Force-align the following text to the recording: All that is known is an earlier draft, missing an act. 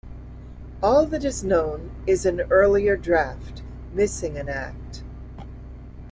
All 0.81 1.05
that 1.05 1.23
is 1.23 1.43
known 1.43 1.91
is 2.07 2.25
an 2.25 2.41
earlier 2.49 2.97
draft, 2.97 3.61
missing 3.93 4.35
an 4.35 4.49
act. 4.49 5.03